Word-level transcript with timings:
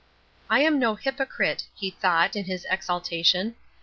"I 0.49 0.61
am 0.61 0.79
no 0.79 0.95
hypocrite," 0.95 1.65
he 1.75 1.91
thought, 1.91 2.35
in 2.35 2.45
his 2.45 2.65
exaltation. 2.71 3.53